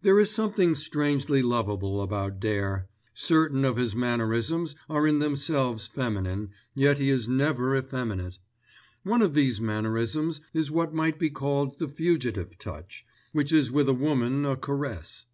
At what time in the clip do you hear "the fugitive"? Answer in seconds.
11.78-12.58